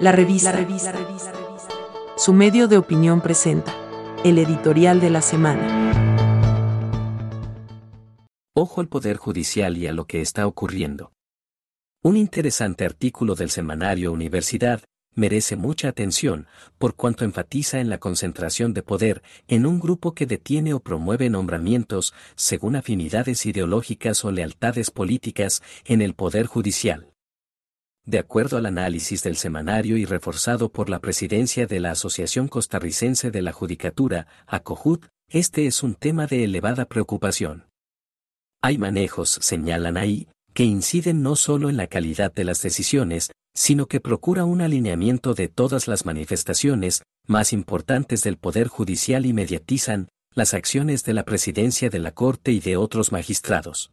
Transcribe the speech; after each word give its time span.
La 0.00 0.12
revista. 0.12 0.54
Su 2.16 2.32
medio 2.32 2.68
de 2.68 2.78
opinión 2.78 3.20
presenta. 3.20 3.74
El 4.24 4.38
editorial 4.38 4.98
de 4.98 5.10
la 5.10 5.20
semana. 5.20 5.92
Ojo 8.54 8.80
al 8.80 8.88
Poder 8.88 9.18
Judicial 9.18 9.76
y 9.76 9.86
a 9.88 9.92
lo 9.92 10.06
que 10.06 10.22
está 10.22 10.46
ocurriendo. 10.46 11.12
Un 12.02 12.16
interesante 12.16 12.86
artículo 12.86 13.34
del 13.34 13.50
semanario 13.50 14.10
Universidad 14.10 14.80
merece 15.14 15.56
mucha 15.56 15.88
atención 15.88 16.46
por 16.78 16.94
cuanto 16.94 17.26
enfatiza 17.26 17.78
en 17.78 17.90
la 17.90 17.98
concentración 17.98 18.72
de 18.72 18.82
poder 18.82 19.22
en 19.48 19.66
un 19.66 19.80
grupo 19.80 20.14
que 20.14 20.24
detiene 20.24 20.72
o 20.72 20.80
promueve 20.80 21.28
nombramientos 21.28 22.14
según 22.36 22.76
afinidades 22.76 23.44
ideológicas 23.44 24.24
o 24.24 24.32
lealtades 24.32 24.90
políticas 24.90 25.62
en 25.84 26.00
el 26.00 26.14
Poder 26.14 26.46
Judicial. 26.46 27.09
De 28.06 28.18
acuerdo 28.18 28.56
al 28.56 28.66
análisis 28.66 29.22
del 29.22 29.36
semanario 29.36 29.96
y 29.96 30.04
reforzado 30.04 30.72
por 30.72 30.88
la 30.88 31.00
presidencia 31.00 31.66
de 31.66 31.80
la 31.80 31.92
Asociación 31.92 32.48
Costarricense 32.48 33.30
de 33.30 33.42
la 33.42 33.52
Judicatura, 33.52 34.26
ACOJUD, 34.46 35.04
este 35.28 35.66
es 35.66 35.82
un 35.82 35.94
tema 35.94 36.26
de 36.26 36.44
elevada 36.44 36.86
preocupación. 36.86 37.66
Hay 38.62 38.78
manejos, 38.78 39.38
señalan 39.40 39.96
ahí, 39.96 40.28
que 40.54 40.64
inciden 40.64 41.22
no 41.22 41.36
solo 41.36 41.70
en 41.70 41.76
la 41.76 41.86
calidad 41.86 42.32
de 42.32 42.44
las 42.44 42.62
decisiones, 42.62 43.30
sino 43.54 43.86
que 43.86 44.00
procura 44.00 44.44
un 44.44 44.60
alineamiento 44.60 45.34
de 45.34 45.48
todas 45.48 45.86
las 45.86 46.04
manifestaciones 46.04 47.02
más 47.26 47.52
importantes 47.52 48.22
del 48.22 48.38
Poder 48.38 48.68
Judicial 48.68 49.26
y 49.26 49.32
mediatizan 49.32 50.08
las 50.34 50.54
acciones 50.54 51.04
de 51.04 51.14
la 51.14 51.24
presidencia 51.24 51.90
de 51.90 51.98
la 51.98 52.12
Corte 52.12 52.52
y 52.52 52.60
de 52.60 52.76
otros 52.76 53.12
magistrados. 53.12 53.92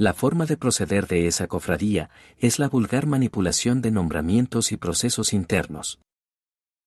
La 0.00 0.14
forma 0.14 0.46
de 0.46 0.56
proceder 0.56 1.06
de 1.08 1.26
esa 1.26 1.46
cofradía 1.46 2.08
es 2.38 2.58
la 2.58 2.70
vulgar 2.70 3.04
manipulación 3.04 3.82
de 3.82 3.90
nombramientos 3.90 4.72
y 4.72 4.78
procesos 4.78 5.34
internos. 5.34 6.00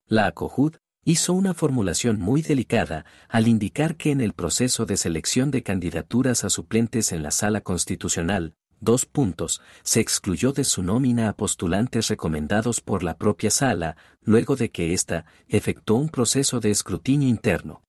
La 0.07 0.25
ACOJUD 0.25 0.77
hizo 1.05 1.33
una 1.33 1.53
formulación 1.53 2.19
muy 2.19 2.41
delicada 2.41 3.05
al 3.29 3.47
indicar 3.47 3.97
que 3.97 4.09
en 4.09 4.19
el 4.19 4.33
proceso 4.33 4.87
de 4.87 4.97
selección 4.97 5.51
de 5.51 5.61
candidaturas 5.61 6.43
a 6.43 6.49
suplentes 6.49 7.11
en 7.11 7.21
la 7.21 7.29
Sala 7.29 7.61
Constitucional, 7.61 8.55
dos 8.79 9.05
puntos, 9.05 9.61
se 9.83 9.99
excluyó 9.99 10.51
de 10.51 10.63
su 10.63 10.81
nómina 10.81 11.29
a 11.29 11.33
postulantes 11.33 12.07
recomendados 12.07 12.81
por 12.81 13.03
la 13.03 13.19
propia 13.19 13.51
sala, 13.51 13.95
luego 14.23 14.55
de 14.55 14.71
que 14.71 14.91
ésta 14.91 15.25
efectuó 15.47 15.99
un 15.99 16.09
proceso 16.09 16.59
de 16.59 16.71
escrutinio 16.71 17.29
interno. 17.29 17.83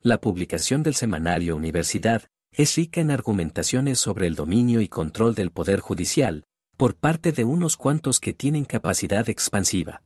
La 0.00 0.20
publicación 0.20 0.84
del 0.84 0.94
semanario 0.94 1.56
Universidad 1.56 2.28
es 2.52 2.76
rica 2.76 3.00
en 3.00 3.10
argumentaciones 3.10 3.98
sobre 3.98 4.26
el 4.26 4.34
dominio 4.34 4.80
y 4.80 4.88
control 4.88 5.34
del 5.34 5.50
Poder 5.50 5.80
Judicial, 5.80 6.44
por 6.76 6.94
parte 6.94 7.32
de 7.32 7.44
unos 7.44 7.76
cuantos 7.76 8.20
que 8.20 8.32
tienen 8.32 8.64
capacidad 8.64 9.28
expansiva. 9.28 10.02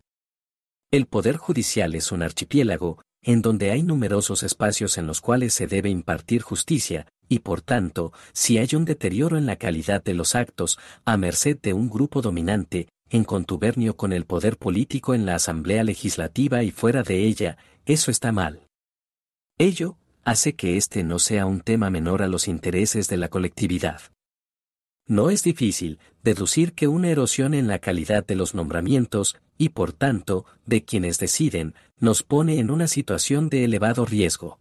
El 0.91 1.07
Poder 1.07 1.37
Judicial 1.37 1.95
es 1.95 2.13
un 2.13 2.23
archipiélago, 2.23 3.03
en 3.23 3.41
donde 3.41 3.71
hay 3.71 3.83
numerosos 3.83 4.43
espacios 4.43 4.99
en 4.99 5.07
los 5.07 5.21
cuales 5.21 5.55
se 5.55 5.67
debe 5.67 5.89
impartir 5.89 6.43
justicia, 6.43 7.07
y 7.29 7.39
por 7.39 7.63
tanto, 7.63 8.13
si 8.33 8.59
hay 8.59 8.69
un 8.75 8.85
deterioro 8.85 9.39
en 9.39 9.47
la 9.47 9.57
calidad 9.57 10.03
de 10.03 10.15
los 10.15 10.35
actos, 10.35 10.79
a 11.05 11.17
merced 11.17 11.59
de 11.61 11.73
un 11.73 11.89
grupo 11.89 12.21
dominante, 12.21 12.89
en 13.11 13.25
contubernio 13.25 13.97
con 13.97 14.13
el 14.13 14.25
poder 14.25 14.57
político 14.57 15.15
en 15.15 15.25
la 15.25 15.37
Asamblea 15.37 15.85
Legislativa 15.85 16.63
y 16.63 16.71
fuera 16.71 17.03
de 17.03 17.25
ella, 17.25 17.59
eso 17.87 18.11
está 18.11 18.33
mal. 18.33 18.67
Ello, 19.59 19.97
hace 20.25 20.55
que 20.55 20.77
este 20.77 21.05
no 21.05 21.19
sea 21.19 21.47
un 21.47 21.61
tema 21.61 21.91
menor 21.91 22.23
a 22.23 22.29
los 22.29 22.49
intereses 22.49 23.09
de 23.09 23.17
la 23.17 23.29
colectividad. 23.29 24.01
No 25.07 25.31
es 25.31 25.43
difícil 25.43 25.99
deducir 26.23 26.75
que 26.75 26.87
una 26.89 27.09
erosión 27.09 27.55
en 27.55 27.67
la 27.67 27.81
calidad 27.81 28.25
de 28.25 28.37
los 28.37 28.55
nombramientos, 28.55 29.37
y 29.59 29.71
por 29.71 29.93
tanto, 29.93 30.47
de 30.65 30.85
quienes 30.85 31.19
deciden, 31.19 31.75
nos 31.99 32.23
pone 32.23 32.59
en 32.59 32.71
una 32.71 32.87
situación 32.87 33.49
de 33.49 33.65
elevado 33.65 34.05
riesgo. 34.05 34.59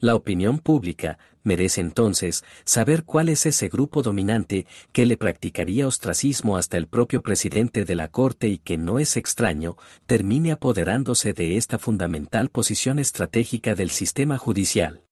La 0.00 0.14
opinión 0.14 0.58
pública 0.58 1.18
merece 1.42 1.82
entonces 1.82 2.42
saber 2.64 3.04
cuál 3.04 3.28
es 3.28 3.44
ese 3.44 3.68
grupo 3.68 4.02
dominante 4.02 4.66
que 4.92 5.04
le 5.04 5.18
practicaría 5.18 5.86
ostracismo 5.86 6.56
hasta 6.56 6.78
el 6.78 6.86
propio 6.86 7.22
presidente 7.22 7.84
de 7.84 7.94
la 7.94 8.08
Corte 8.08 8.48
y 8.48 8.58
que 8.58 8.78
no 8.78 8.98
es 8.98 9.18
extraño, 9.18 9.76
termine 10.06 10.52
apoderándose 10.52 11.34
de 11.34 11.58
esta 11.58 11.78
fundamental 11.78 12.48
posición 12.48 12.98
estratégica 12.98 13.74
del 13.74 13.90
sistema 13.90 14.38
judicial. 14.38 15.04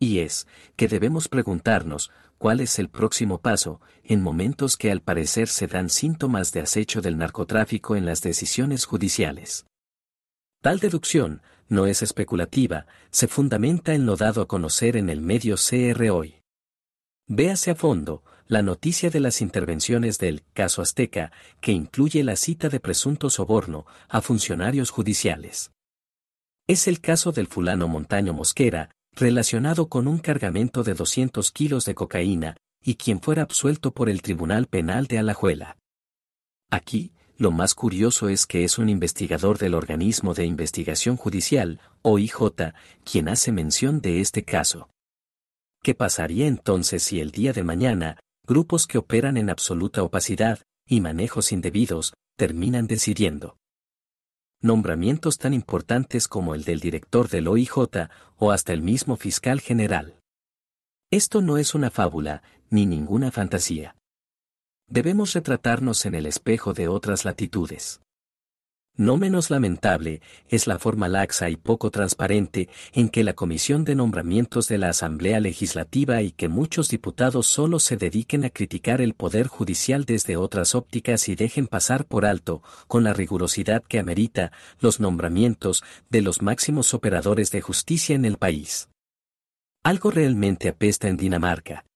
Y 0.00 0.18
es 0.18 0.48
que 0.74 0.88
debemos 0.88 1.28
preguntarnos 1.28 2.10
cuál 2.38 2.58
es 2.58 2.80
el 2.80 2.88
próximo 2.88 3.38
paso 3.38 3.80
en 4.02 4.20
momentos 4.20 4.76
que 4.76 4.90
al 4.90 5.00
parecer 5.00 5.46
se 5.46 5.68
dan 5.68 5.88
síntomas 5.88 6.50
de 6.50 6.60
acecho 6.60 7.00
del 7.02 7.18
narcotráfico 7.18 7.94
en 7.94 8.04
las 8.04 8.20
decisiones 8.20 8.84
judiciales. 8.84 9.64
Tal 10.62 10.78
deducción 10.78 11.42
no 11.68 11.86
es 11.86 12.02
especulativa, 12.02 12.86
se 13.10 13.26
fundamenta 13.26 13.94
en 13.94 14.06
lo 14.06 14.16
dado 14.16 14.42
a 14.42 14.46
conocer 14.46 14.96
en 14.96 15.10
el 15.10 15.20
medio 15.20 15.56
CR 15.56 16.10
hoy. 16.10 16.36
Véase 17.26 17.72
a 17.72 17.74
fondo 17.74 18.22
la 18.46 18.62
noticia 18.62 19.10
de 19.10 19.18
las 19.18 19.40
intervenciones 19.40 20.18
del 20.18 20.44
caso 20.52 20.80
Azteca, 20.80 21.32
que 21.60 21.72
incluye 21.72 22.22
la 22.22 22.36
cita 22.36 22.68
de 22.68 22.78
presunto 22.78 23.28
soborno 23.28 23.86
a 24.08 24.20
funcionarios 24.20 24.90
judiciales. 24.90 25.72
Es 26.68 26.86
el 26.86 27.00
caso 27.00 27.32
del 27.32 27.48
fulano 27.48 27.88
Montaño 27.88 28.32
Mosquera, 28.32 28.90
relacionado 29.16 29.88
con 29.88 30.06
un 30.06 30.18
cargamento 30.18 30.84
de 30.84 30.94
200 30.94 31.50
kilos 31.50 31.86
de 31.86 31.96
cocaína, 31.96 32.56
y 32.84 32.94
quien 32.94 33.20
fuera 33.20 33.42
absuelto 33.42 33.92
por 33.92 34.08
el 34.08 34.22
Tribunal 34.22 34.68
Penal 34.68 35.08
de 35.08 35.18
Alajuela. 35.18 35.76
Aquí, 36.70 37.12
lo 37.42 37.50
más 37.50 37.74
curioso 37.74 38.28
es 38.28 38.46
que 38.46 38.62
es 38.62 38.78
un 38.78 38.88
investigador 38.88 39.58
del 39.58 39.74
organismo 39.74 40.32
de 40.32 40.46
investigación 40.46 41.16
judicial, 41.16 41.80
OIJ, 42.02 42.72
quien 43.04 43.28
hace 43.28 43.50
mención 43.50 44.00
de 44.00 44.20
este 44.20 44.44
caso. 44.44 44.88
¿Qué 45.82 45.96
pasaría 45.96 46.46
entonces 46.46 47.02
si 47.02 47.18
el 47.18 47.32
día 47.32 47.52
de 47.52 47.64
mañana, 47.64 48.20
grupos 48.46 48.86
que 48.86 48.98
operan 48.98 49.36
en 49.36 49.50
absoluta 49.50 50.04
opacidad 50.04 50.60
y 50.86 51.00
manejos 51.00 51.50
indebidos, 51.50 52.14
terminan 52.38 52.86
decidiendo? 52.86 53.56
Nombramientos 54.60 55.38
tan 55.38 55.52
importantes 55.52 56.28
como 56.28 56.54
el 56.54 56.62
del 56.62 56.78
director 56.78 57.28
del 57.28 57.48
OIJ 57.48 58.08
o 58.36 58.52
hasta 58.52 58.72
el 58.72 58.82
mismo 58.82 59.16
fiscal 59.16 59.60
general. 59.60 60.20
Esto 61.10 61.42
no 61.42 61.58
es 61.58 61.74
una 61.74 61.90
fábula, 61.90 62.44
ni 62.70 62.86
ninguna 62.86 63.32
fantasía 63.32 63.96
debemos 64.92 65.32
retratarnos 65.32 66.04
en 66.04 66.14
el 66.14 66.26
espejo 66.26 66.74
de 66.74 66.86
otras 66.86 67.24
latitudes. 67.24 68.02
No 68.94 69.16
menos 69.16 69.48
lamentable 69.48 70.20
es 70.50 70.66
la 70.66 70.78
forma 70.78 71.08
laxa 71.08 71.48
y 71.48 71.56
poco 71.56 71.90
transparente 71.90 72.68
en 72.92 73.08
que 73.08 73.24
la 73.24 73.32
Comisión 73.32 73.84
de 73.84 73.94
Nombramientos 73.94 74.68
de 74.68 74.76
la 74.76 74.90
Asamblea 74.90 75.40
Legislativa 75.40 76.20
y 76.20 76.32
que 76.32 76.48
muchos 76.48 76.90
diputados 76.90 77.46
solo 77.46 77.78
se 77.78 77.96
dediquen 77.96 78.44
a 78.44 78.50
criticar 78.50 79.00
el 79.00 79.14
Poder 79.14 79.46
Judicial 79.46 80.04
desde 80.04 80.36
otras 80.36 80.74
ópticas 80.74 81.26
y 81.30 81.36
dejen 81.36 81.68
pasar 81.68 82.04
por 82.04 82.26
alto, 82.26 82.62
con 82.86 83.02
la 83.02 83.14
rigurosidad 83.14 83.82
que 83.82 83.98
amerita, 83.98 84.52
los 84.78 85.00
nombramientos 85.00 85.82
de 86.10 86.20
los 86.20 86.42
máximos 86.42 86.92
operadores 86.92 87.50
de 87.50 87.62
justicia 87.62 88.14
en 88.14 88.26
el 88.26 88.36
país. 88.36 88.90
Algo 89.84 90.10
realmente 90.10 90.68
apesta 90.68 91.08
en 91.08 91.16
Dinamarca. 91.16 91.86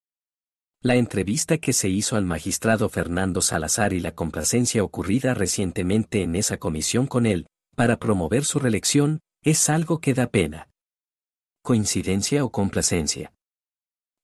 La 0.86 0.94
entrevista 0.94 1.58
que 1.58 1.72
se 1.72 1.88
hizo 1.88 2.14
al 2.14 2.24
magistrado 2.24 2.88
Fernando 2.88 3.42
Salazar 3.42 3.92
y 3.92 3.98
la 3.98 4.14
complacencia 4.14 4.84
ocurrida 4.84 5.34
recientemente 5.34 6.22
en 6.22 6.36
esa 6.36 6.58
comisión 6.58 7.08
con 7.08 7.26
él, 7.26 7.48
para 7.74 7.96
promover 7.96 8.44
su 8.44 8.60
reelección, 8.60 9.18
es 9.42 9.68
algo 9.68 10.00
que 10.00 10.14
da 10.14 10.28
pena. 10.28 10.68
¿Coincidencia 11.64 12.44
o 12.44 12.52
complacencia? 12.52 13.32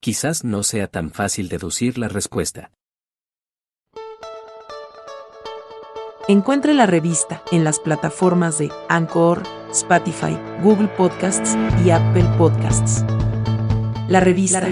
Quizás 0.01 0.45
no 0.45 0.63
sea 0.63 0.87
tan 0.87 1.11
fácil 1.11 1.49
deducir 1.49 1.99
la 1.99 2.07
respuesta. 2.07 2.71
Encuentre 6.29 6.75
la 6.75 6.87
revista 6.87 7.43
en 7.51 7.65
las 7.65 7.81
plataformas 7.81 8.59
de 8.59 8.71
Anchor, 8.89 9.43
Spotify, 9.73 10.39
Google 10.63 10.87
Podcasts 10.97 11.57
y 11.85 11.91
Apple 11.91 12.29
Podcasts. 12.39 13.05
La 14.09 14.21
revista, 14.21 14.63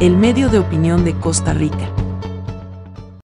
el 0.00 0.16
medio 0.16 0.48
de 0.48 0.58
opinión 0.58 1.04
de 1.04 1.14
Costa 1.14 1.52
Rica. 1.52 1.92